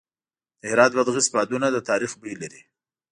د 0.61 0.63
هرات 0.71 0.91
بادغیس 0.97 1.27
بادونه 1.33 1.67
د 1.71 1.77
تاریخ 1.89 2.11
بوی 2.19 2.35
لري. 2.41 2.61